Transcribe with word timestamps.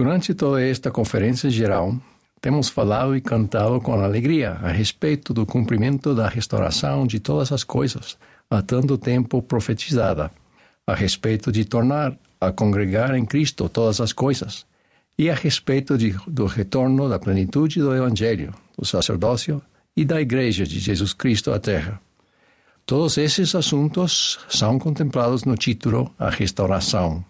Durante 0.00 0.32
toda 0.32 0.62
esta 0.62 0.90
conferência 0.90 1.50
geral, 1.50 1.94
temos 2.40 2.70
falado 2.70 3.14
e 3.14 3.20
cantado 3.20 3.78
com 3.82 3.92
alegria 3.92 4.52
a 4.52 4.70
respeito 4.70 5.34
do 5.34 5.44
cumprimento 5.44 6.14
da 6.14 6.26
restauração 6.26 7.06
de 7.06 7.20
todas 7.20 7.52
as 7.52 7.64
coisas, 7.64 8.16
há 8.48 8.62
tanto 8.62 8.96
tempo 8.96 9.42
profetizada, 9.42 10.30
a 10.86 10.94
respeito 10.94 11.52
de 11.52 11.66
tornar 11.66 12.16
a 12.40 12.50
congregar 12.50 13.14
em 13.14 13.26
Cristo 13.26 13.68
todas 13.68 14.00
as 14.00 14.10
coisas, 14.10 14.64
e 15.18 15.28
a 15.28 15.34
respeito 15.34 15.98
de, 15.98 16.16
do 16.26 16.46
retorno 16.46 17.06
da 17.06 17.18
plenitude 17.18 17.78
do 17.80 17.94
Evangelho, 17.94 18.54
do 18.78 18.86
sacerdócio 18.86 19.60
e 19.94 20.02
da 20.02 20.18
Igreja 20.18 20.64
de 20.64 20.78
Jesus 20.78 21.12
Cristo 21.12 21.52
à 21.52 21.58
Terra. 21.58 22.00
Todos 22.86 23.18
esses 23.18 23.54
assuntos 23.54 24.38
são 24.48 24.78
contemplados 24.78 25.44
no 25.44 25.56
título 25.56 26.10
A 26.18 26.30
Restauração. 26.30 27.22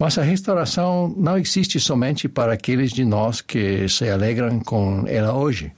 Mas 0.00 0.16
a 0.16 0.22
restauração 0.22 1.12
não 1.16 1.36
existe 1.36 1.80
somente 1.80 2.28
para 2.28 2.52
aqueles 2.52 2.92
de 2.92 3.04
nós 3.04 3.40
que 3.40 3.88
se 3.88 4.08
alegram 4.08 4.60
com 4.60 5.04
ela 5.08 5.34
hoje. 5.34 5.72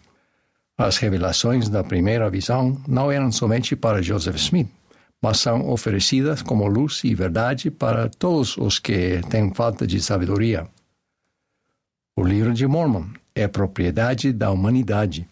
As 0.76 0.98
revelações 0.98 1.68
da 1.68 1.82
primeira 1.82 2.28
visão 2.28 2.78
não 2.86 3.10
eram 3.10 3.32
somente 3.32 3.74
para 3.74 4.02
Joseph 4.02 4.36
Smith, 4.36 4.68
mas 5.22 5.38
são 5.38 5.70
oferecidas 5.70 6.42
como 6.42 6.66
luz 6.66 7.02
e 7.04 7.14
verdade 7.14 7.70
para 7.70 8.08
todos 8.08 8.56
os 8.56 8.78
que 8.78 9.20
têm 9.30 9.52
falta 9.54 9.86
de 9.86 10.00
sabedoria. 10.00 10.66
O 12.16 12.22
livro 12.22 12.52
de 12.52 12.66
Mormon 12.66 13.06
é 13.34 13.48
propriedade 13.48 14.32
da 14.32 14.50
humanidade. 14.50 15.26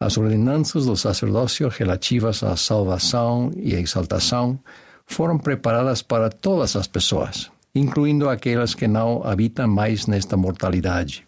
As 0.00 0.16
ordenanças 0.16 0.86
do 0.86 0.96
sacerdócio 0.96 1.68
relativas 1.68 2.42
à 2.42 2.56
salvação 2.56 3.52
e 3.56 3.74
exaltação 3.74 4.58
foram 5.06 5.38
preparadas 5.38 6.02
para 6.02 6.30
todas 6.30 6.74
as 6.74 6.86
pessoas, 6.86 7.50
incluindo 7.74 8.28
aquelas 8.28 8.74
que 8.74 8.88
não 8.88 9.22
habitam 9.24 9.68
mais 9.68 10.06
nesta 10.06 10.36
mortalidade. 10.36 11.26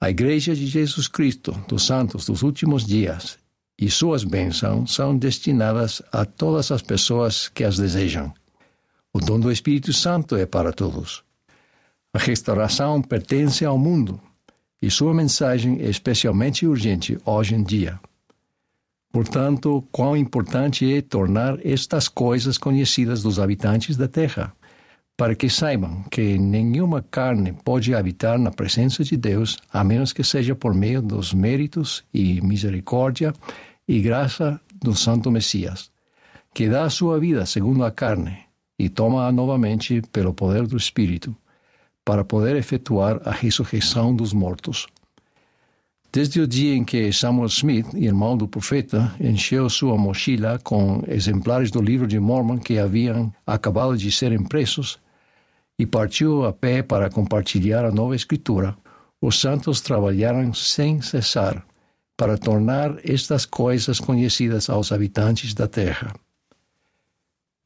A 0.00 0.10
Igreja 0.10 0.54
de 0.54 0.66
Jesus 0.66 1.08
Cristo 1.08 1.52
dos 1.68 1.86
Santos 1.86 2.26
dos 2.26 2.42
Últimos 2.42 2.84
Dias 2.84 3.38
e 3.78 3.90
suas 3.90 4.24
bênçãos 4.24 4.94
são 4.94 5.16
destinadas 5.16 6.02
a 6.12 6.24
todas 6.24 6.70
as 6.70 6.82
pessoas 6.82 7.48
que 7.48 7.64
as 7.64 7.76
desejam. 7.76 8.32
O 9.12 9.20
dom 9.20 9.38
do 9.38 9.50
Espírito 9.50 9.92
Santo 9.92 10.36
é 10.36 10.46
para 10.46 10.72
todos. 10.72 11.22
A 12.14 12.18
restauração 12.18 13.00
pertence 13.00 13.64
ao 13.64 13.78
mundo 13.78 14.20
e 14.80 14.90
sua 14.90 15.14
mensagem 15.14 15.80
é 15.80 15.88
especialmente 15.88 16.66
urgente 16.66 17.18
hoje 17.24 17.54
em 17.54 17.62
dia. 17.62 17.98
Portanto, 19.12 19.84
quão 19.92 20.16
importante 20.16 20.92
é 20.92 21.02
tornar 21.02 21.58
estas 21.64 22.08
coisas 22.08 22.56
conhecidas 22.56 23.22
dos 23.22 23.38
habitantes 23.38 23.96
da 23.96 24.08
terra, 24.08 24.54
para 25.16 25.34
que 25.34 25.48
saibam 25.48 26.02
que 26.10 26.38
nenhuma 26.38 27.02
carne 27.02 27.52
pode 27.52 27.94
habitar 27.94 28.38
na 28.38 28.50
presença 28.50 29.04
de 29.04 29.16
Deus 29.16 29.58
a 29.72 29.84
menos 29.84 30.12
que 30.12 30.24
seja 30.24 30.54
por 30.54 30.74
meio 30.74 31.02
dos 31.02 31.32
méritos 31.32 32.04
e 32.12 32.40
misericórdia 32.40 33.32
e 33.86 34.00
graça 34.00 34.60
do 34.74 34.94
Santo 34.94 35.30
Messias, 35.30 35.90
que 36.54 36.68
dá 36.68 36.84
a 36.84 36.90
sua 36.90 37.18
vida 37.20 37.46
segundo 37.46 37.84
a 37.84 37.90
carne 37.90 38.38
e 38.78 38.88
toma-a 38.88 39.30
novamente 39.30 40.02
pelo 40.12 40.34
poder 40.34 40.66
do 40.66 40.76
Espírito 40.76 41.36
para 42.04 42.24
poder 42.24 42.56
efetuar 42.56 43.20
a 43.24 43.30
ressurreição 43.30 44.14
dos 44.14 44.32
mortos. 44.32 44.86
Desde 46.14 46.42
o 46.42 46.46
dia 46.46 46.74
em 46.74 46.84
que 46.84 47.10
Samuel 47.10 47.46
Smith, 47.46 47.94
irmão 47.94 48.36
do 48.36 48.46
profeta, 48.46 49.14
encheu 49.18 49.70
sua 49.70 49.96
mochila 49.96 50.58
com 50.62 51.02
exemplares 51.08 51.70
do 51.70 51.80
livro 51.80 52.06
de 52.06 52.20
Mormon 52.20 52.58
que 52.58 52.78
haviam 52.78 53.32
acabado 53.46 53.96
de 53.96 54.12
ser 54.12 54.30
impressos 54.30 55.00
e 55.78 55.86
partiu 55.86 56.44
a 56.44 56.52
pé 56.52 56.82
para 56.82 57.08
compartilhar 57.08 57.86
a 57.86 57.90
nova 57.90 58.14
escritura, 58.14 58.76
os 59.22 59.40
santos 59.40 59.80
trabalharam 59.80 60.52
sem 60.52 61.00
cessar 61.00 61.64
para 62.14 62.36
tornar 62.36 62.98
estas 63.02 63.46
coisas 63.46 63.98
conhecidas 63.98 64.68
aos 64.68 64.92
habitantes 64.92 65.54
da 65.54 65.66
terra. 65.66 66.12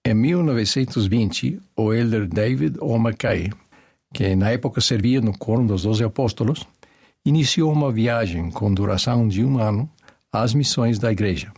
Em 0.05 0.15
1920, 0.15 1.61
o 1.75 1.93
elder 1.93 2.29
David 2.29 2.77
O. 2.81 2.97
McKay 2.97 3.51
que 4.17 4.35
na 4.35 4.51
época 4.51 4.81
servia 4.81 5.21
no 5.21 5.37
coro 5.37 5.67
dos 5.67 5.83
Doze 5.83 6.03
Apóstolos, 6.03 6.67
iniciou 7.27 7.73
uma 7.73 7.91
viagem 7.91 8.53
com 8.53 8.73
duração 8.73 9.27
de 9.27 9.45
um 9.45 9.59
ano 9.59 9.91
às 10.33 10.55
missões 10.55 10.97
da 10.97 11.11
igreja. 11.11 11.53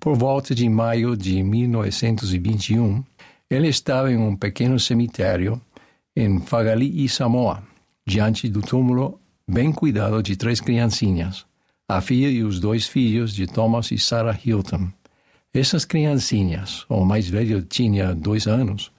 Por 0.00 0.16
volta 0.16 0.54
de 0.54 0.66
maio 0.66 1.14
de 1.14 1.42
1921, 1.42 3.04
ele 3.50 3.68
estava 3.68 4.10
em 4.10 4.16
um 4.16 4.34
pequeno 4.34 4.80
cemitério 4.80 5.60
em 6.16 6.40
Fagali, 6.40 7.06
Samoa, 7.06 7.62
diante 8.06 8.48
do 8.48 8.62
túmulo 8.62 9.20
bem 9.46 9.70
cuidado 9.70 10.22
de 10.22 10.36
três 10.36 10.58
criancinhas, 10.58 11.44
a 11.86 12.00
filha 12.00 12.30
e 12.30 12.42
os 12.42 12.58
dois 12.58 12.86
filhos 12.86 13.34
de 13.34 13.46
Thomas 13.46 13.90
e 13.90 13.98
Sarah 13.98 14.38
Hilton. 14.42 14.88
Essas 15.52 15.84
criancinhas, 15.84 16.86
o 16.88 17.04
mais 17.04 17.28
velho 17.28 17.60
tinha 17.60 18.14
dois 18.14 18.46
anos, 18.46 18.90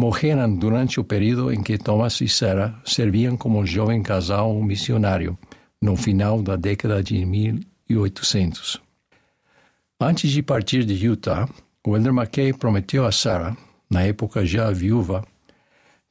morreram 0.00 0.56
durante 0.56 0.98
o 0.98 1.04
período 1.04 1.52
em 1.52 1.62
que 1.62 1.76
Thomas 1.76 2.18
e 2.22 2.28
Sarah 2.28 2.80
serviam 2.86 3.36
como 3.36 3.66
jovem 3.66 4.02
casal 4.02 4.54
missionário, 4.62 5.36
no 5.80 5.96
final 5.96 6.42
da 6.42 6.56
década 6.56 7.02
de 7.02 7.24
1800. 7.24 8.80
Antes 9.98 10.30
de 10.30 10.42
partir 10.42 10.84
de 10.84 10.94
Utah, 10.94 11.48
Elder 11.86 12.12
McKay 12.12 12.52
prometeu 12.52 13.06
a 13.06 13.12
Sarah, 13.12 13.56
na 13.90 14.02
época 14.02 14.44
já 14.44 14.70
viúva, 14.70 15.24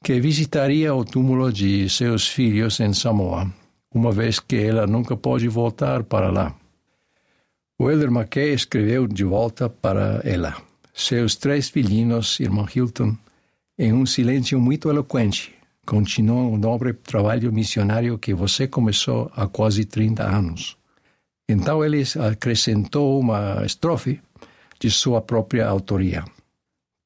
que 0.03 0.19
visitaria 0.19 0.93
o 0.93 1.05
túmulo 1.05 1.51
de 1.51 1.89
seus 1.89 2.27
filhos 2.27 2.79
em 2.79 2.93
Samoa, 2.93 3.51
uma 3.93 4.11
vez 4.11 4.39
que 4.39 4.55
ela 4.55 4.87
nunca 4.87 5.15
pôde 5.15 5.47
voltar 5.47 6.03
para 6.03 6.31
lá. 6.31 6.55
Elder 7.79 8.11
McKay 8.11 8.53
escreveu 8.53 9.07
de 9.07 9.23
volta 9.23 9.69
para 9.69 10.21
ela. 10.23 10.55
Seus 10.93 11.35
três 11.35 11.69
filhinhos, 11.69 12.39
irmão 12.39 12.67
Hilton, 12.73 13.15
em 13.77 13.93
um 13.93 14.05
silêncio 14.05 14.59
muito 14.59 14.89
eloquente, 14.89 15.53
continuou 15.89 16.53
o 16.53 16.57
nobre 16.57 16.93
trabalho 16.93 17.51
missionário 17.51 18.19
que 18.19 18.31
você 18.31 18.67
começou 18.67 19.31
há 19.35 19.47
quase 19.47 19.85
30 19.85 20.23
anos. 20.23 20.77
Então 21.49 21.83
ele 21.83 22.03
acrescentou 22.29 23.19
uma 23.19 23.65
estrofe 23.65 24.21
de 24.79 24.91
sua 24.91 25.19
própria 25.19 25.67
autoria. 25.67 26.23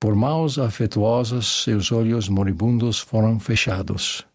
Por 0.02 0.16
mãos 0.16 0.60
afetuosas, 0.60 1.64
seus 1.64 1.94
olhos 1.94 2.28
moribundos 2.28 3.00
foram 3.00 3.40
fechados. 3.40 4.26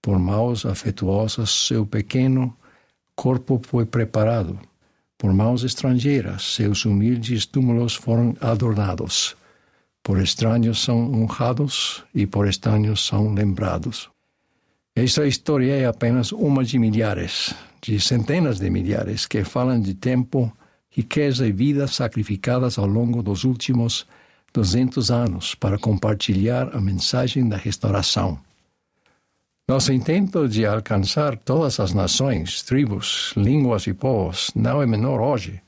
Por 0.00 0.20
mãos 0.20 0.64
afetuosas, 0.64 1.50
seu 1.50 1.84
pequeno 1.84 2.56
corpo 3.16 3.60
foi 3.66 3.84
preparado. 3.84 4.56
Por 5.18 5.32
mãos 5.34 5.64
estrangeiras, 5.64 6.54
seus 6.54 6.84
humildes 6.84 7.44
túmulos 7.44 7.96
foram 7.96 8.36
adornados. 8.40 9.36
Por 10.06 10.20
estranhos 10.20 10.84
são 10.84 11.12
honrados 11.20 12.04
e 12.14 12.28
por 12.28 12.46
estranhos 12.46 13.04
são 13.04 13.34
lembrados. 13.34 14.08
Esta 14.94 15.26
história 15.26 15.74
é 15.74 15.84
apenas 15.84 16.30
uma 16.30 16.62
de 16.62 16.78
milhares, 16.78 17.52
de 17.82 17.98
centenas 17.98 18.60
de 18.60 18.70
milhares, 18.70 19.26
que 19.26 19.42
falam 19.42 19.80
de 19.80 19.94
tempo, 19.94 20.52
riqueza 20.88 21.44
e 21.44 21.50
vida 21.50 21.88
sacrificadas 21.88 22.78
ao 22.78 22.86
longo 22.86 23.20
dos 23.20 23.42
últimos 23.42 24.06
200 24.54 25.10
anos 25.10 25.56
para 25.56 25.76
compartilhar 25.76 26.70
a 26.72 26.80
mensagem 26.80 27.48
da 27.48 27.56
restauração. 27.56 28.38
Nosso 29.68 29.92
intento 29.92 30.48
de 30.48 30.64
alcançar 30.64 31.36
todas 31.36 31.80
as 31.80 31.92
nações, 31.92 32.62
tribos, 32.62 33.34
línguas 33.36 33.88
e 33.88 33.92
povos 33.92 34.52
não 34.54 34.80
é 34.80 34.86
menor 34.86 35.20
hoje 35.20 35.60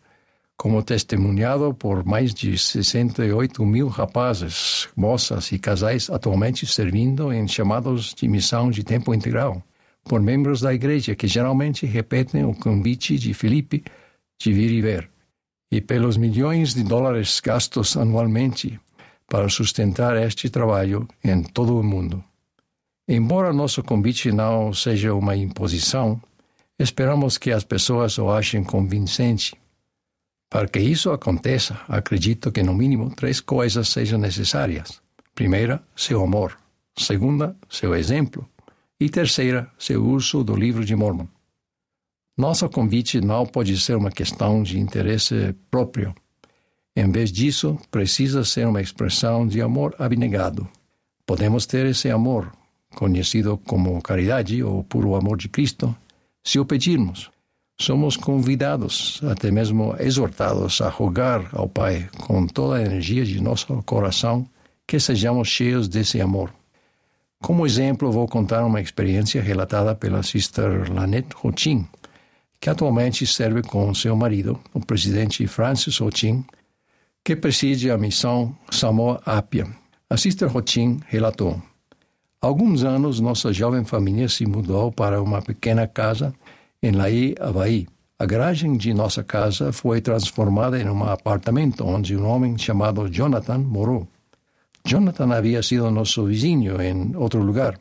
como 0.58 0.82
testemunhado 0.82 1.72
por 1.72 2.04
mais 2.04 2.34
de 2.34 2.58
68 2.58 3.64
mil 3.64 3.86
rapazes, 3.86 4.88
moças 4.96 5.52
e 5.52 5.58
casais 5.58 6.10
atualmente 6.10 6.66
servindo 6.66 7.32
em 7.32 7.46
chamados 7.46 8.12
de 8.12 8.26
missão 8.26 8.68
de 8.68 8.82
tempo 8.82 9.14
integral, 9.14 9.62
por 10.02 10.20
membros 10.20 10.60
da 10.60 10.74
igreja 10.74 11.14
que 11.14 11.28
geralmente 11.28 11.86
repetem 11.86 12.44
o 12.44 12.52
convite 12.52 13.16
de 13.16 13.32
Filipe 13.32 13.84
de 14.36 14.52
vir 14.52 14.72
e 14.72 14.82
ver, 14.82 15.08
e 15.70 15.80
pelos 15.80 16.16
milhões 16.16 16.74
de 16.74 16.82
dólares 16.82 17.38
gastos 17.38 17.96
anualmente 17.96 18.80
para 19.28 19.48
sustentar 19.48 20.16
este 20.16 20.50
trabalho 20.50 21.06
em 21.22 21.40
todo 21.40 21.78
o 21.78 21.84
mundo. 21.84 22.22
Embora 23.06 23.52
nosso 23.52 23.80
convite 23.84 24.32
não 24.32 24.72
seja 24.72 25.14
uma 25.14 25.36
imposição, 25.36 26.20
esperamos 26.80 27.38
que 27.38 27.52
as 27.52 27.62
pessoas 27.62 28.18
o 28.18 28.28
achem 28.28 28.64
convincente 28.64 29.56
para 30.50 30.66
que 30.66 30.80
isso 30.80 31.10
aconteça, 31.10 31.78
acredito 31.88 32.50
que 32.50 32.62
no 32.62 32.74
mínimo 32.74 33.14
três 33.14 33.40
coisas 33.40 33.88
sejam 33.88 34.18
necessárias. 34.18 35.00
Primeira, 35.34 35.82
seu 35.94 36.22
amor. 36.22 36.58
Segunda, 36.96 37.56
seu 37.68 37.94
exemplo. 37.94 38.48
E 38.98 39.08
terceira, 39.08 39.70
seu 39.78 40.04
uso 40.04 40.42
do 40.42 40.56
livro 40.56 40.84
de 40.84 40.96
Mormon. 40.96 41.28
Nosso 42.36 42.68
convite 42.68 43.20
não 43.20 43.44
pode 43.44 43.78
ser 43.78 43.96
uma 43.96 44.10
questão 44.10 44.62
de 44.62 44.78
interesse 44.78 45.54
próprio. 45.70 46.14
Em 46.96 47.10
vez 47.10 47.30
disso, 47.30 47.78
precisa 47.90 48.44
ser 48.44 48.66
uma 48.66 48.80
expressão 48.80 49.46
de 49.46 49.60
amor 49.60 49.94
abnegado. 49.98 50.68
Podemos 51.26 51.66
ter 51.66 51.86
esse 51.86 52.10
amor 52.10 52.52
conhecido 52.94 53.58
como 53.58 54.00
caridade 54.02 54.62
ou 54.62 54.82
puro 54.82 55.14
amor 55.14 55.36
de 55.36 55.48
Cristo, 55.48 55.94
se 56.42 56.58
o 56.58 56.64
pedirmos. 56.64 57.30
Somos 57.80 58.16
convidados, 58.16 59.20
até 59.30 59.52
mesmo 59.52 59.94
exortados, 60.00 60.80
a 60.80 60.88
rogar 60.88 61.48
ao 61.52 61.68
Pai 61.68 62.08
com 62.18 62.44
toda 62.44 62.76
a 62.76 62.82
energia 62.82 63.24
de 63.24 63.40
nosso 63.40 63.66
coração 63.84 64.44
que 64.84 64.98
sejamos 64.98 65.46
cheios 65.46 65.86
desse 65.86 66.20
amor. 66.20 66.52
Como 67.40 67.64
exemplo, 67.64 68.10
vou 68.10 68.26
contar 68.26 68.64
uma 68.64 68.80
experiência 68.80 69.40
relatada 69.40 69.94
pela 69.94 70.24
Sister 70.24 70.92
Lanette 70.92 71.36
Hochin, 71.40 71.86
que 72.60 72.68
atualmente 72.68 73.24
serve 73.24 73.62
com 73.62 73.94
seu 73.94 74.16
marido, 74.16 74.58
o 74.74 74.80
presidente 74.80 75.46
Francis 75.46 76.00
Hochin, 76.00 76.44
que 77.24 77.36
preside 77.36 77.92
a 77.92 77.96
missão 77.96 78.56
Samoa 78.70 79.22
Apia. 79.24 79.68
A 80.10 80.16
Sister 80.16 80.54
Hochin 80.54 80.98
relatou: 81.06 81.62
Há 82.42 82.46
alguns 82.48 82.82
anos, 82.82 83.20
nossa 83.20 83.52
jovem 83.52 83.84
família 83.84 84.28
se 84.28 84.44
mudou 84.46 84.90
para 84.90 85.22
uma 85.22 85.40
pequena 85.40 85.86
casa 85.86 86.34
em 86.82 86.92
Laí, 86.92 87.34
Havaí. 87.40 87.86
A 88.18 88.26
garagem 88.26 88.76
de 88.76 88.92
nossa 88.92 89.22
casa 89.22 89.72
foi 89.72 90.00
transformada 90.00 90.80
em 90.80 90.88
um 90.88 91.04
apartamento 91.04 91.84
onde 91.84 92.16
um 92.16 92.26
homem 92.26 92.58
chamado 92.58 93.08
Jonathan 93.08 93.58
morou. 93.58 94.08
Jonathan 94.84 95.32
havia 95.32 95.62
sido 95.62 95.90
nosso 95.90 96.24
vizinho 96.24 96.80
em 96.80 97.14
outro 97.14 97.42
lugar. 97.42 97.78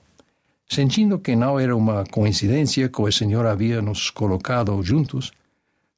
Sentindo 0.70 1.18
que 1.18 1.36
não 1.36 1.60
era 1.60 1.76
uma 1.76 2.04
coincidência 2.06 2.90
que 2.90 3.02
o 3.02 3.12
Senhor 3.12 3.46
havia 3.46 3.82
nos 3.82 4.10
colocado 4.10 4.84
juntos, 4.84 5.32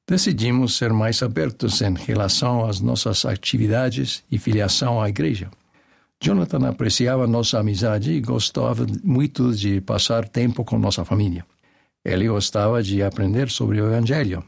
decidimos 0.08 0.78
ser 0.78 0.94
mais 0.94 1.22
abertos 1.24 1.82
em 1.82 1.96
relação 1.96 2.66
às 2.66 2.80
nossas 2.80 3.26
atividades 3.26 4.24
e 4.32 4.38
filiação 4.38 5.02
à 5.02 5.10
igreja. 5.10 5.50
Jonathan 6.22 6.68
apreciava 6.68 7.26
nossa 7.26 7.60
amizade 7.60 8.12
e 8.12 8.22
gostava 8.22 8.86
muito 9.04 9.54
de 9.54 9.82
passar 9.82 10.28
tempo 10.28 10.64
com 10.64 10.78
nossa 10.78 11.04
família. 11.04 11.46
Ele 12.04 12.28
gostava 12.28 12.82
de 12.82 13.04
aprender 13.04 13.50
sobre 13.50 13.82
o 13.82 13.88
Evangelho, 13.88 14.44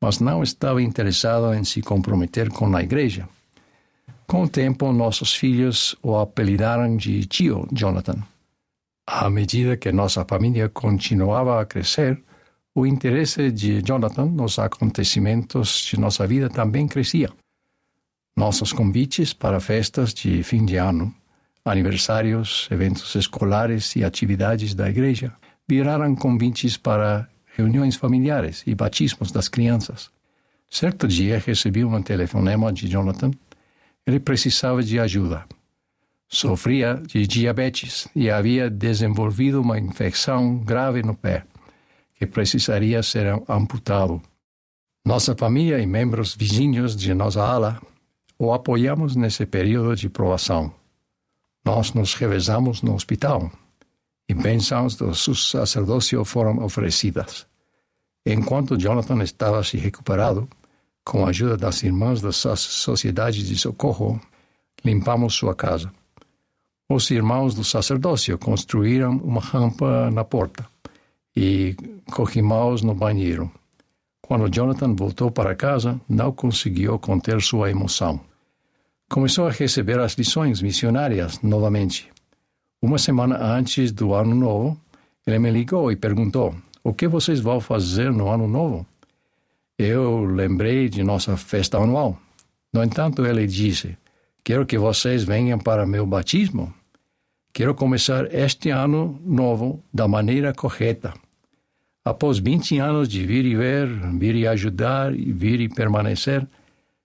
mas 0.00 0.18
não 0.18 0.42
estava 0.42 0.82
interessado 0.82 1.54
em 1.54 1.62
se 1.62 1.80
comprometer 1.82 2.50
com 2.50 2.74
a 2.74 2.82
igreja. 2.82 3.28
Com 4.26 4.44
o 4.44 4.48
tempo, 4.48 4.92
nossos 4.92 5.34
filhos 5.34 5.96
o 6.02 6.16
apelidaram 6.16 6.96
de 6.96 7.24
tio 7.26 7.66
Jonathan. 7.72 8.22
À 9.06 9.28
medida 9.28 9.76
que 9.76 9.90
nossa 9.90 10.24
família 10.24 10.68
continuava 10.68 11.60
a 11.60 11.66
crescer, 11.66 12.22
o 12.74 12.86
interesse 12.86 13.50
de 13.50 13.82
Jonathan 13.82 14.26
nos 14.26 14.58
acontecimentos 14.58 15.84
de 15.90 15.98
nossa 15.98 16.26
vida 16.26 16.48
também 16.48 16.86
crescia. 16.86 17.30
Nossos 18.36 18.72
convites 18.72 19.32
para 19.32 19.58
festas 19.58 20.14
de 20.14 20.42
fim 20.42 20.64
de 20.64 20.76
ano, 20.76 21.12
aniversários, 21.64 22.68
eventos 22.70 23.14
escolares 23.16 23.96
e 23.96 24.04
atividades 24.04 24.74
da 24.74 24.88
igreja 24.88 25.32
viraram 25.70 26.16
convites 26.16 26.76
para 26.76 27.28
reuniões 27.56 27.94
familiares 27.94 28.64
e 28.66 28.74
batismos 28.74 29.30
das 29.30 29.48
crianças. 29.48 30.10
Certo 30.68 31.06
dia 31.06 31.38
recebi 31.38 31.84
um 31.84 32.02
telefonema 32.02 32.72
de 32.72 32.88
Jonathan. 32.88 33.30
Ele 34.04 34.18
precisava 34.18 34.82
de 34.82 34.98
ajuda 34.98 35.46
Sofria 36.32 37.00
de 37.06 37.24
diabetes 37.26 38.08
e 38.16 38.30
havia 38.30 38.68
desenvolvido 38.68 39.60
uma 39.60 39.78
infecção 39.78 40.58
grave 40.58 41.02
no 41.02 41.14
pé, 41.14 41.44
que 42.16 42.24
precisaria 42.26 43.02
ser 43.02 43.26
amputado. 43.48 44.20
Nossa 45.04 45.36
família 45.36 45.78
e 45.80 45.86
membros 45.86 46.34
vizinhos 46.34 46.96
de 46.96 47.14
nossa 47.14 47.42
ala 47.44 47.80
o 48.38 48.52
apoiamos 48.52 49.14
nesse 49.14 49.44
período 49.46 49.94
de 49.94 50.08
provação. 50.08 50.72
Nós 51.64 51.92
nos 51.94 52.14
revezamos 52.14 52.80
no 52.80 52.94
hospital 52.94 53.50
bênçãos 54.34 54.94
do 54.96 55.14
sacerdócio 55.14 56.24
foram 56.24 56.64
oferecidas. 56.64 57.46
Enquanto 58.24 58.78
Jonathan 58.78 59.22
estava 59.22 59.62
se 59.64 59.76
recuperando, 59.76 60.48
com 61.04 61.24
a 61.24 61.30
ajuda 61.30 61.56
das 61.56 61.82
irmãs 61.82 62.20
da 62.20 62.32
Sociedade 62.32 63.46
de 63.46 63.56
Socorro, 63.56 64.20
limpamos 64.84 65.34
sua 65.34 65.54
casa 65.54 65.90
os 66.90 67.08
irmãos 67.12 67.54
do 67.54 67.62
sacerdócio 67.62 68.36
construíram 68.36 69.16
uma 69.18 69.40
rampa 69.40 70.10
na 70.10 70.24
porta 70.24 70.66
e 71.36 71.76
corrimãos 72.10 72.82
no 72.82 72.96
banheiro. 72.96 73.48
Quando 74.20 74.52
Jonathan 74.52 74.92
voltou 74.96 75.30
para 75.30 75.54
casa, 75.54 76.00
não 76.08 76.32
conseguiu 76.32 76.98
conter 76.98 77.40
sua 77.40 77.70
emoção. 77.70 78.20
Começou 79.08 79.46
a 79.46 79.52
receber 79.52 80.00
as 80.00 80.14
lições 80.14 80.60
missionárias 80.60 81.40
novamente. 81.42 82.10
Uma 82.82 82.96
semana 82.96 83.36
antes 83.36 83.92
do 83.92 84.14
Ano 84.14 84.34
Novo, 84.34 84.80
ele 85.26 85.38
me 85.38 85.50
ligou 85.50 85.92
e 85.92 85.96
perguntou: 85.96 86.54
O 86.82 86.94
que 86.94 87.06
vocês 87.06 87.38
vão 87.38 87.60
fazer 87.60 88.10
no 88.10 88.30
Ano 88.30 88.48
Novo? 88.48 88.86
Eu 89.78 90.24
lembrei 90.24 90.88
de 90.88 91.02
nossa 91.02 91.36
festa 91.36 91.76
anual. 91.76 92.18
No 92.72 92.82
entanto, 92.82 93.26
ele 93.26 93.46
disse: 93.46 93.98
Quero 94.42 94.64
que 94.64 94.78
vocês 94.78 95.22
venham 95.24 95.58
para 95.58 95.84
meu 95.84 96.06
batismo. 96.06 96.72
Quero 97.52 97.74
começar 97.74 98.32
este 98.32 98.70
ano 98.70 99.20
novo 99.26 99.84
da 99.92 100.08
maneira 100.08 100.54
correta. 100.54 101.12
Após 102.02 102.38
20 102.38 102.78
anos 102.78 103.08
de 103.08 103.26
vir 103.26 103.44
e 103.44 103.54
ver, 103.56 103.88
vir 104.18 104.36
e 104.36 104.46
ajudar, 104.46 105.14
e 105.14 105.30
vir 105.32 105.60
e 105.60 105.68
permanecer, 105.68 106.48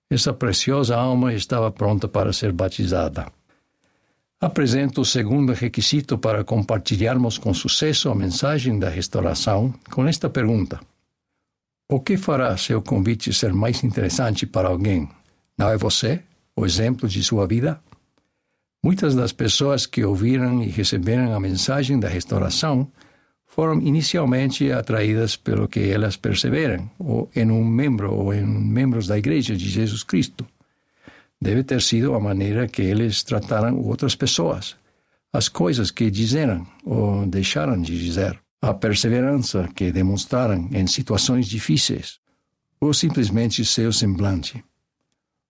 essa 0.09 0.31
preciosa 0.33 0.95
alma 0.95 1.33
estava 1.33 1.69
pronta 1.69 2.07
para 2.07 2.31
ser 2.31 2.53
batizada. 2.53 3.25
Apresento 4.41 5.01
o 5.01 5.05
segundo 5.05 5.53
requisito 5.53 6.17
para 6.17 6.43
compartilharmos 6.43 7.37
com 7.37 7.53
sucesso 7.53 8.09
a 8.09 8.15
mensagem 8.15 8.77
da 8.77 8.89
restauração 8.89 9.73
com 9.89 10.05
esta 10.05 10.29
pergunta: 10.29 10.79
O 11.89 11.99
que 12.01 12.17
fará 12.17 12.55
seu 12.57 12.81
convite 12.81 13.33
ser 13.33 13.53
mais 13.53 13.83
interessante 13.83 14.45
para 14.45 14.67
alguém? 14.67 15.09
Não 15.57 15.69
é 15.69 15.77
você, 15.77 16.21
o 16.55 16.65
exemplo 16.65 17.07
de 17.07 17.23
sua 17.23 17.47
vida? 17.47 17.81
Muitas 18.83 19.15
das 19.15 19.31
pessoas 19.31 19.85
que 19.85 20.03
ouviram 20.03 20.61
e 20.61 20.67
receberam 20.67 21.33
a 21.33 21.39
mensagem 21.39 21.99
da 21.99 22.09
restauração 22.09 22.91
foram 23.47 23.79
inicialmente 23.79 24.69
atraídas 24.69 25.37
pelo 25.37 25.67
que 25.67 25.79
elas 25.89 26.17
perceberam, 26.17 26.91
ou 26.99 27.29
em 27.33 27.49
um 27.49 27.63
membro 27.63 28.13
ou 28.13 28.33
em 28.33 28.45
membros 28.45 29.07
da 29.07 29.17
Igreja 29.17 29.55
de 29.55 29.69
Jesus 29.69 30.03
Cristo. 30.03 30.45
Deve 31.41 31.63
ter 31.63 31.81
sido 31.81 32.13
a 32.13 32.19
maneira 32.19 32.67
que 32.67 32.81
eles 32.81 33.23
trataram 33.23 33.79
outras 33.81 34.15
pessoas, 34.15 34.75
as 35.31 35.49
coisas 35.49 35.91
que 35.91 36.09
disseram 36.09 36.65
ou 36.83 37.25
deixaram 37.25 37.81
de 37.81 37.97
dizer, 37.99 38.39
a 38.61 38.73
perseverança 38.73 39.69
que 39.75 39.91
demonstraram 39.91 40.69
em 40.71 40.87
situações 40.87 41.47
difíceis, 41.47 42.19
ou 42.79 42.93
simplesmente 42.93 43.63
seu 43.65 43.91
semblante. 43.91 44.63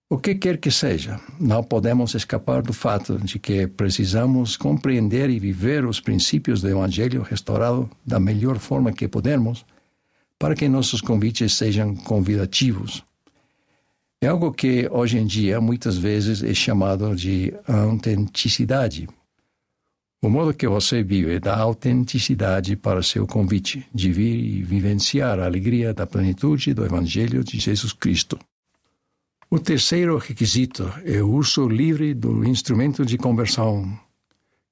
O 0.08 0.18
que 0.18 0.36
quer 0.36 0.58
que 0.58 0.70
seja, 0.70 1.20
não 1.40 1.64
podemos 1.64 2.14
escapar 2.14 2.62
do 2.62 2.72
fato 2.72 3.18
de 3.18 3.40
que 3.40 3.66
precisamos 3.66 4.56
compreender 4.56 5.28
e 5.30 5.40
viver 5.40 5.84
os 5.84 6.00
princípios 6.00 6.62
do 6.62 6.68
Evangelho 6.68 7.22
restaurado 7.22 7.90
da 8.06 8.20
melhor 8.20 8.58
forma 8.58 8.92
que 8.92 9.08
pudermos, 9.08 9.66
para 10.38 10.54
que 10.54 10.68
nossos 10.68 11.00
convites 11.00 11.54
sejam 11.54 11.96
convidativos. 11.96 13.04
É 14.20 14.28
algo 14.28 14.50
que 14.50 14.88
hoje 14.90 15.18
em 15.18 15.26
dia 15.26 15.60
muitas 15.60 15.98
vezes 15.98 16.42
é 16.42 16.54
chamado 16.54 17.14
de 17.14 17.52
autenticidade. 17.68 19.06
O 20.22 20.30
modo 20.30 20.54
que 20.54 20.66
você 20.66 21.02
vive 21.02 21.38
dá 21.38 21.58
autenticidade 21.58 22.76
para 22.76 23.02
seu 23.02 23.26
convite 23.26 23.86
de 23.94 24.10
vir 24.10 24.34
e 24.34 24.62
vivenciar 24.62 25.38
a 25.38 25.44
alegria 25.44 25.92
da 25.92 26.06
plenitude 26.06 26.72
do 26.72 26.84
Evangelho 26.84 27.44
de 27.44 27.58
Jesus 27.58 27.92
Cristo. 27.92 28.38
O 29.50 29.58
terceiro 29.58 30.16
requisito 30.16 30.90
é 31.04 31.22
o 31.22 31.30
uso 31.30 31.68
livre 31.68 32.14
do 32.14 32.44
instrumento 32.44 33.04
de 33.04 33.18
conversão 33.18 33.96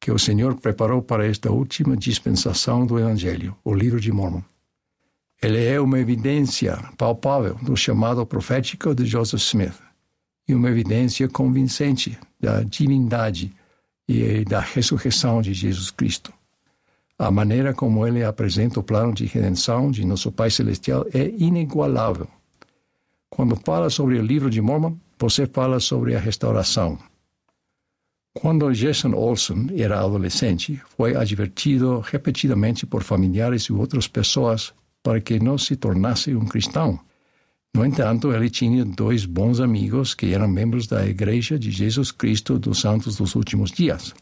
que 0.00 0.10
o 0.10 0.18
Senhor 0.18 0.54
preparou 0.56 1.00
para 1.02 1.26
esta 1.26 1.52
última 1.52 1.96
dispensação 1.96 2.84
do 2.84 2.98
Evangelho, 2.98 3.56
o 3.62 3.74
livro 3.74 4.00
de 4.00 4.10
Mormon. 4.10 4.42
Ele 5.44 5.64
é 5.64 5.78
uma 5.80 5.98
evidência 5.98 6.76
palpável 6.96 7.54
do 7.62 7.76
chamado 7.76 8.24
profético 8.24 8.94
de 8.94 9.04
Joseph 9.04 9.42
Smith 9.42 9.78
e 10.48 10.54
uma 10.54 10.70
evidência 10.70 11.28
convincente 11.28 12.18
da 12.40 12.62
divindade 12.62 13.52
e 14.08 14.44
da 14.44 14.60
ressurreição 14.60 15.42
de 15.42 15.52
Jesus 15.52 15.90
Cristo. 15.90 16.32
A 17.18 17.30
maneira 17.30 17.74
como 17.74 18.06
ele 18.06 18.24
apresenta 18.24 18.80
o 18.80 18.82
plano 18.82 19.12
de 19.12 19.26
redenção 19.26 19.90
de 19.90 20.04
nosso 20.06 20.32
Pai 20.32 20.50
Celestial 20.50 21.04
é 21.12 21.28
inigualável 21.28 22.26
quando 23.34 23.56
fala 23.56 23.90
sobre 23.90 24.16
o 24.16 24.22
livro 24.22 24.48
de 24.48 24.60
Mormon, 24.60 24.94
você 25.18 25.44
fala 25.44 25.80
sobre 25.80 26.14
a 26.14 26.20
restauração. 26.20 26.96
Quando 28.32 28.72
Jason 28.72 29.12
Olson 29.12 29.66
era 29.76 29.98
adolescente, 29.98 30.80
foi 30.96 31.16
advertido 31.16 31.98
repetidamente 31.98 32.86
por 32.86 33.02
familiares 33.02 33.64
e 33.64 33.72
outras 33.72 34.06
pessoas 34.06 34.72
para 35.04 35.20
que 35.20 35.38
não 35.38 35.58
se 35.58 35.76
tornasse 35.76 36.34
um 36.34 36.46
cristão. 36.46 36.98
No 37.74 37.84
entanto, 37.84 38.32
ele 38.32 38.48
tinha 38.48 38.84
dois 38.84 39.26
bons 39.26 39.60
amigos 39.60 40.14
que 40.14 40.32
eram 40.32 40.48
membros 40.48 40.86
da 40.86 41.06
Igreja 41.06 41.58
de 41.58 41.70
Jesus 41.70 42.10
Cristo 42.10 42.58
dos 42.58 42.80
Santos 42.80 43.16
dos 43.16 43.34
Últimos 43.34 43.70
Dias. 43.70 44.14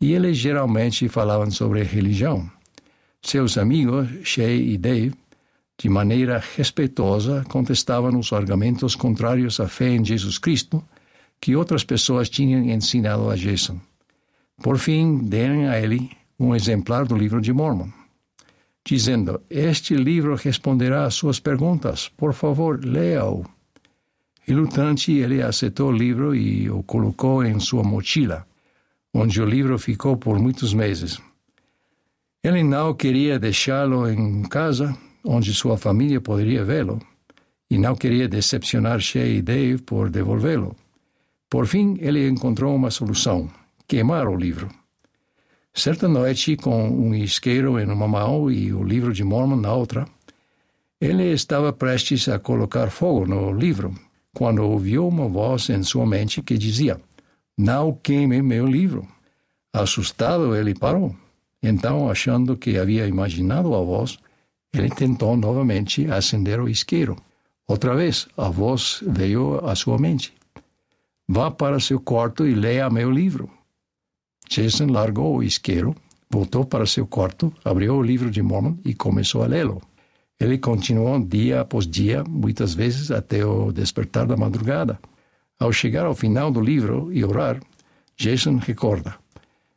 e 0.00 0.12
eles 0.12 0.36
geralmente 0.36 1.08
falavam 1.08 1.50
sobre 1.50 1.82
religião. 1.82 2.50
Seus 3.22 3.56
amigos, 3.56 4.06
Shay 4.22 4.72
e 4.72 4.76
Dave, 4.76 5.14
de 5.78 5.88
maneira 5.88 6.42
respeitosa, 6.56 7.42
contestavam 7.48 8.18
os 8.18 8.30
argumentos 8.32 8.94
contrários 8.94 9.58
à 9.60 9.66
fé 9.66 9.88
em 9.88 10.04
Jesus 10.04 10.36
Cristo 10.36 10.84
que 11.40 11.56
outras 11.56 11.84
pessoas 11.84 12.28
tinham 12.28 12.60
ensinado 12.68 13.30
a 13.30 13.36
Jason. 13.36 13.80
Por 14.62 14.76
fim, 14.78 15.18
deram 15.18 15.70
a 15.70 15.80
ele 15.80 16.10
um 16.38 16.54
exemplar 16.54 17.06
do 17.06 17.16
livro 17.16 17.40
de 17.40 17.52
Mormon, 17.52 17.88
dizendo: 18.84 19.40
Este 19.48 19.94
livro 19.94 20.34
responderá 20.34 21.06
às 21.06 21.14
suas 21.14 21.40
perguntas. 21.40 22.08
Por 22.16 22.34
favor, 22.34 22.84
leia-o. 22.84 23.44
Relutante, 24.46 25.12
ele 25.12 25.42
aceitou 25.42 25.88
o 25.88 25.96
livro 25.96 26.34
e 26.34 26.68
o 26.68 26.82
colocou 26.82 27.42
em 27.42 27.58
sua 27.58 27.82
mochila, 27.82 28.46
onde 29.12 29.40
o 29.40 29.46
livro 29.46 29.78
ficou 29.78 30.16
por 30.16 30.38
muitos 30.38 30.74
meses. 30.74 31.18
Ele 32.42 32.62
não 32.62 32.92
queria 32.92 33.38
deixá-lo 33.38 34.06
em 34.06 34.42
casa, 34.42 34.94
onde 35.24 35.54
sua 35.54 35.78
família 35.78 36.20
poderia 36.20 36.62
vê-lo, 36.62 37.00
e 37.70 37.78
não 37.78 37.96
queria 37.96 38.28
decepcionar 38.28 39.00
Shay 39.00 39.38
e 39.38 39.42
Dave 39.42 39.78
por 39.78 40.10
devolvê-lo. 40.10 40.76
Por 41.48 41.66
fim, 41.66 41.96
ele 42.00 42.28
encontrou 42.28 42.76
uma 42.76 42.90
solução: 42.90 43.50
queimar 43.88 44.28
o 44.28 44.36
livro. 44.36 44.68
Certa 45.76 46.06
noite, 46.06 46.56
com 46.56 46.88
um 46.88 47.12
isqueiro 47.12 47.80
em 47.80 47.90
uma 47.90 48.06
mão 48.06 48.48
e 48.48 48.72
o 48.72 48.84
livro 48.84 49.12
de 49.12 49.24
Mormon 49.24 49.56
na 49.56 49.74
outra, 49.74 50.06
ele 51.00 51.32
estava 51.32 51.72
prestes 51.72 52.28
a 52.28 52.38
colocar 52.38 52.90
fogo 52.90 53.26
no 53.26 53.52
livro, 53.52 53.92
quando 54.32 54.60
ouviu 54.60 55.08
uma 55.08 55.26
voz 55.26 55.68
em 55.70 55.82
sua 55.82 56.06
mente 56.06 56.40
que 56.40 56.56
dizia: 56.56 57.00
Não 57.58 57.92
queime 57.92 58.40
meu 58.40 58.68
livro. 58.68 59.06
Assustado, 59.72 60.54
ele 60.54 60.76
parou. 60.76 61.14
Então, 61.60 62.08
achando 62.08 62.56
que 62.56 62.78
havia 62.78 63.08
imaginado 63.08 63.74
a 63.74 63.80
voz, 63.80 64.16
ele 64.72 64.90
tentou 64.90 65.36
novamente 65.36 66.06
acender 66.08 66.60
o 66.60 66.68
isqueiro. 66.68 67.16
Outra 67.66 67.96
vez, 67.96 68.28
a 68.36 68.48
voz 68.48 69.02
veio 69.04 69.58
à 69.66 69.74
sua 69.74 69.98
mente: 69.98 70.32
Vá 71.28 71.50
para 71.50 71.80
seu 71.80 71.98
quarto 71.98 72.46
e 72.46 72.54
leia 72.54 72.88
meu 72.88 73.10
livro. 73.10 73.50
Jason 74.54 74.86
largou 74.86 75.38
o 75.38 75.42
isqueiro, 75.42 75.96
voltou 76.30 76.64
para 76.64 76.86
seu 76.86 77.04
quarto, 77.08 77.52
abriu 77.64 77.96
o 77.96 78.02
livro 78.02 78.30
de 78.30 78.40
Mormon 78.40 78.76
e 78.84 78.94
começou 78.94 79.42
a 79.42 79.48
lê-lo. 79.48 79.82
Ele 80.38 80.58
continuou 80.58 81.18
dia 81.18 81.60
após 81.62 81.88
dia, 81.88 82.22
muitas 82.22 82.72
vezes 82.72 83.10
até 83.10 83.44
o 83.44 83.72
despertar 83.72 84.26
da 84.26 84.36
madrugada. 84.36 84.96
Ao 85.58 85.72
chegar 85.72 86.06
ao 86.06 86.14
final 86.14 86.52
do 86.52 86.60
livro 86.60 87.12
e 87.12 87.24
orar, 87.24 87.60
Jason 88.16 88.58
recorda: 88.58 89.16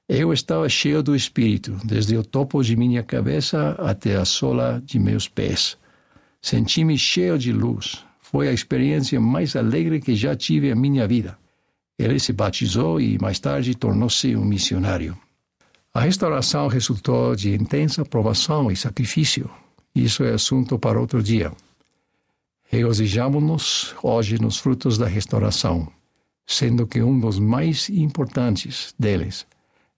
Eu 0.08 0.32
estava 0.32 0.70
cheio 0.70 1.02
do 1.02 1.16
Espírito, 1.16 1.76
desde 1.84 2.16
o 2.16 2.24
topo 2.24 2.62
de 2.62 2.76
minha 2.76 3.02
cabeça 3.02 3.72
até 3.80 4.16
a 4.16 4.26
sola 4.26 4.80
de 4.86 5.00
meus 5.00 5.28
pés. 5.28 5.76
Senti-me 6.40 7.00
cheio 7.00 7.36
de 7.40 7.52
luz. 7.52 8.06
Foi 8.20 8.48
a 8.48 8.54
experiência 8.54 9.20
mais 9.20 9.56
alegre 9.56 10.00
que 10.00 10.16
já 10.16 10.36
tive 10.36 10.70
em 10.70 10.76
minha 10.76 11.08
vida. 11.08 11.36
Ele 11.98 12.20
se 12.20 12.32
batizou 12.32 13.01
e 13.01 13.18
mais 13.20 13.39
tarde 13.39 13.74
tornou-se 13.74 14.36
um 14.36 14.46
missionário. 14.46 15.18
A 15.92 16.01
restauração 16.01 16.68
resultou 16.68 17.36
de 17.36 17.56
intensa 17.56 18.06
provação 18.06 18.72
e 18.72 18.75
sacrifício. 18.75 19.50
Isso 19.96 20.24
é 20.24 20.34
assunto 20.34 20.77
para 20.77 21.00
outro 21.00 21.24
dia. 21.24 21.51
Regozijamos-nos 22.70 23.96
hoje 24.04 24.39
nos 24.39 24.60
frutos 24.60 24.98
da 24.98 25.08
restauração, 25.08 25.88
sendo 26.46 26.86
que 26.86 27.01
um 27.01 27.20
dos 27.20 27.39
mais 27.39 27.89
importantes 27.89 28.94
deles 29.00 29.48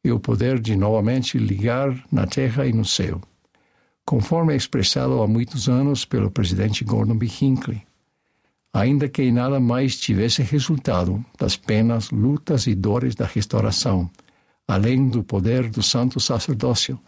é 0.01 0.13
o 0.13 0.19
poder 0.19 0.57
de 0.59 0.77
novamente 0.77 1.37
ligar 1.37 1.93
na 2.09 2.25
terra 2.25 2.65
e 2.65 2.71
no 2.71 2.85
céu, 2.85 3.19
conforme 4.05 4.55
expressado 4.55 5.21
há 5.21 5.27
muitos 5.27 5.67
anos 5.67 6.05
pelo 6.05 6.31
presidente 6.31 6.85
Gordon 6.85 7.15
B. 7.15 7.27
Hinckley 7.41 7.88
ainda 8.73 9.09
que 9.09 9.31
nada 9.31 9.59
mais 9.59 9.97
tivesse 9.97 10.41
resultado 10.43 11.23
das 11.37 11.57
penas, 11.57 12.11
lutas 12.11 12.67
e 12.67 12.75
dores 12.75 13.15
da 13.15 13.25
restauração, 13.25 14.09
além 14.67 15.09
do 15.09 15.23
poder 15.23 15.69
do 15.69 15.81
santo 15.81 16.19
sacerdócio 16.19 16.99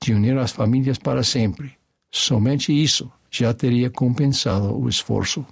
de 0.00 0.12
unir 0.12 0.36
as 0.36 0.50
famílias 0.50 0.98
para 0.98 1.22
sempre. 1.22 1.72
Somente 2.10 2.72
isso 2.72 3.10
já 3.30 3.52
teria 3.54 3.90
compensado 3.90 4.76
o 4.76 4.88
esforço. 4.88 5.46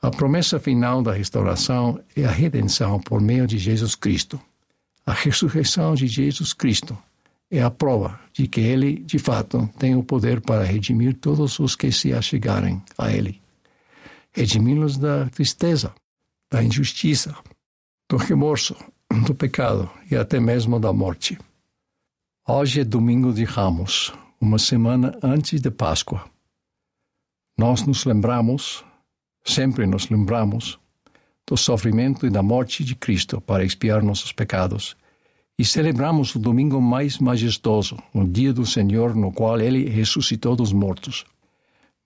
A 0.00 0.10
promessa 0.10 0.60
final 0.60 1.02
da 1.02 1.12
restauração 1.12 2.00
é 2.16 2.24
a 2.24 2.30
redenção 2.30 3.00
por 3.00 3.20
meio 3.20 3.46
de 3.46 3.58
Jesus 3.58 3.94
Cristo. 3.94 4.40
A 5.04 5.12
ressurreição 5.12 5.94
de 5.94 6.06
Jesus 6.06 6.52
Cristo 6.52 6.96
é 7.50 7.62
a 7.62 7.70
prova 7.70 8.20
de 8.32 8.46
que 8.46 8.60
Ele, 8.60 8.98
de 8.98 9.18
fato, 9.18 9.68
tem 9.78 9.96
o 9.96 10.02
poder 10.02 10.40
para 10.40 10.62
redimir 10.62 11.14
todos 11.14 11.58
os 11.58 11.74
que 11.74 11.90
se 11.90 12.12
achegarem 12.12 12.82
a 12.96 13.10
Ele 13.10 13.40
redimi-los 14.32 14.96
da 14.96 15.28
tristeza, 15.28 15.94
da 16.50 16.62
injustiça, 16.62 17.34
do 18.08 18.16
remorso, 18.16 18.76
do 19.26 19.34
pecado 19.34 19.90
e 20.10 20.16
até 20.16 20.38
mesmo 20.40 20.78
da 20.78 20.92
morte. 20.92 21.38
Hoje 22.46 22.80
é 22.80 22.84
domingo 22.84 23.32
de 23.32 23.44
Ramos, 23.44 24.12
uma 24.40 24.58
semana 24.58 25.18
antes 25.22 25.60
de 25.60 25.70
Páscoa. 25.70 26.24
Nós 27.56 27.84
nos 27.84 28.04
lembramos, 28.04 28.84
sempre 29.44 29.86
nos 29.86 30.08
lembramos, 30.08 30.78
do 31.46 31.56
sofrimento 31.56 32.26
e 32.26 32.30
da 32.30 32.42
morte 32.42 32.84
de 32.84 32.94
Cristo 32.94 33.40
para 33.40 33.64
expiar 33.64 34.02
nossos 34.02 34.32
pecados 34.32 34.96
e 35.58 35.64
celebramos 35.64 36.34
o 36.34 36.38
domingo 36.38 36.80
mais 36.80 37.18
majestoso, 37.18 37.98
o 38.14 38.24
dia 38.24 38.52
do 38.52 38.64
Senhor 38.64 39.16
no 39.16 39.32
qual 39.32 39.58
Ele 39.58 39.88
ressuscitou 39.88 40.54
dos 40.54 40.72
mortos. 40.72 41.26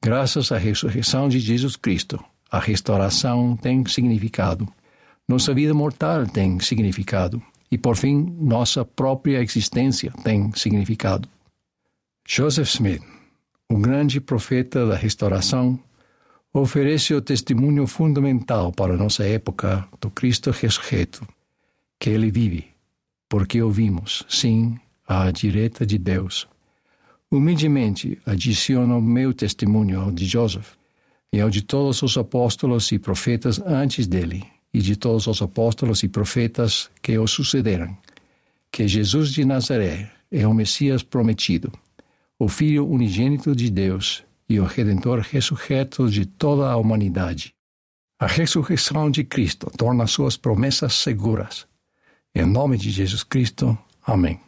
Graças 0.04 0.50
à 0.50 0.58
ressurreição 0.58 1.28
de 1.28 1.38
Jesus 1.38 1.76
Cristo, 1.76 2.18
a 2.50 2.58
restauração 2.58 3.56
tem 3.56 3.86
significado. 3.86 4.66
Nossa 5.28 5.54
vida 5.54 5.72
mortal 5.72 6.26
tem 6.26 6.58
significado. 6.58 7.40
E, 7.70 7.78
por 7.78 7.94
fim, 7.96 8.36
nossa 8.40 8.84
própria 8.84 9.40
existência 9.40 10.12
tem 10.24 10.50
significado. 10.56 11.28
Joseph 12.28 12.68
Smith, 12.68 13.02
o 13.70 13.78
grande 13.78 14.20
profeta 14.20 14.84
da 14.84 14.96
restauração, 14.96 15.78
oferece 16.52 17.14
o 17.14 17.22
testemunho 17.22 17.86
fundamental 17.86 18.72
para 18.72 18.96
nossa 18.96 19.24
época 19.24 19.86
do 20.00 20.10
Cristo 20.10 20.50
ressurreto, 20.50 21.24
que 22.00 22.10
ele 22.10 22.28
vive, 22.28 22.66
porque 23.28 23.62
ouvimos, 23.62 24.24
sim, 24.28 24.76
à 25.06 25.30
direita 25.30 25.86
de 25.86 25.96
Deus. 25.96 26.48
Humildemente 27.32 28.18
adiciono 28.26 29.00
meu 29.00 29.32
testemunho 29.32 29.98
ao 29.98 30.12
de 30.12 30.26
Joseph 30.26 30.74
e 31.32 31.40
ao 31.40 31.48
de 31.48 31.62
todos 31.62 32.02
os 32.02 32.18
apóstolos 32.18 32.92
e 32.92 32.98
profetas 32.98 33.58
antes 33.58 34.06
dele, 34.06 34.44
e 34.70 34.80
de 34.80 34.96
todos 34.96 35.26
os 35.26 35.40
apóstolos 35.40 36.02
e 36.02 36.08
profetas 36.08 36.90
que 37.00 37.16
o 37.16 37.26
sucederam, 37.26 37.96
que 38.70 38.86
Jesus 38.86 39.30
de 39.30 39.46
Nazaré 39.46 40.10
é 40.30 40.46
o 40.46 40.52
Messias 40.52 41.02
prometido, 41.02 41.72
o 42.38 42.48
Filho 42.48 42.86
unigênito 42.86 43.56
de 43.56 43.70
Deus 43.70 44.22
e 44.46 44.60
o 44.60 44.64
Redentor 44.64 45.20
ressurreto 45.20 46.10
de 46.10 46.26
toda 46.26 46.70
a 46.70 46.76
humanidade. 46.76 47.54
A 48.20 48.26
ressurreição 48.26 49.10
de 49.10 49.24
Cristo 49.24 49.72
torna 49.78 50.06
suas 50.06 50.36
promessas 50.36 50.92
seguras. 50.96 51.66
Em 52.34 52.44
nome 52.44 52.76
de 52.76 52.90
Jesus 52.90 53.22
Cristo. 53.22 53.76
Amém. 54.06 54.38